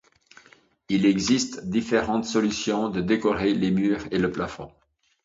[0.89, 4.71] il existe différentes solutions de décorer les murs et le plafond